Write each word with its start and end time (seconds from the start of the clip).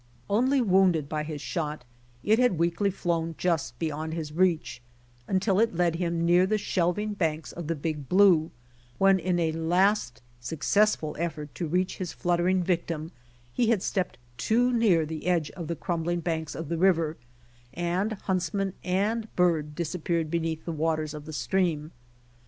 Only 0.31 0.61
wounded 0.61 1.07
by 1.07 1.21
his 1.21 1.41
shot, 1.41 1.85
it 2.23 2.39
had 2.39 2.57
weakly 2.57 2.89
liown 2.89 3.37
just 3.37 3.77
beyond 3.77 4.15
his 4.15 4.31
reach, 4.33 4.81
until 5.27 5.59
it 5.59 5.75
led 5.75 5.97
him 5.97 6.25
near 6.25 6.47
the 6.47 6.57
shelving 6.57 7.13
banks 7.13 7.51
of 7.51 7.67
the 7.67 7.75
Big 7.75 8.09
Blue, 8.09 8.49
when 8.97 9.19
in 9.19 9.37
a 9.37 9.51
last 9.51 10.23
successful 10.39 11.15
effort 11.19 11.53
to 11.53 11.67
reach 11.67 11.97
his 11.97 12.13
fluttering 12.13 12.63
victim 12.63 13.11
he 13.53 13.69
had 13.69 13.83
stepped 13.83 14.17
too 14.37 14.73
near 14.73 15.05
the 15.05 15.27
edge 15.27 15.51
of 15.51 15.67
the 15.67 15.75
crumbling 15.75 16.21
banks 16.21 16.55
of 16.55 16.67
the 16.69 16.79
river, 16.79 17.15
and 17.71 18.13
huntsman 18.23 18.73
and 18.83 19.27
bird 19.35 19.75
disappeared 19.75 20.31
beneath 20.31 20.65
the 20.65 20.71
waters 20.71 21.13
of 21.13 21.25
the 21.25 21.31
stream. 21.33 21.91